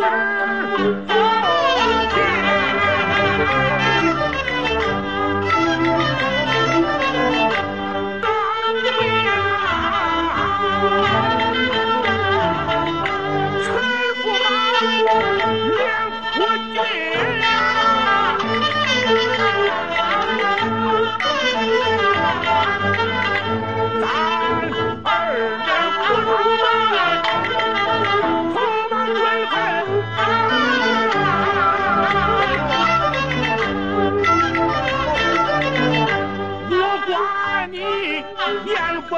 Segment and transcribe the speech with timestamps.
[0.00, 1.29] Yeah.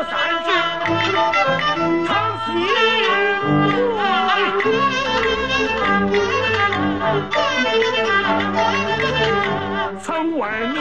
[0.04, 0.12] 三
[0.44, 0.48] 句，
[2.06, 2.10] 唱
[2.44, 2.48] 戏。
[10.02, 10.42] 曾问
[10.74, 10.76] 你，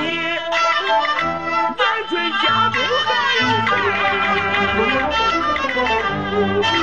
[1.77, 2.75] 南郡家住
[3.07, 3.11] 在
[3.43, 3.69] 哪
[6.71, 6.80] 里？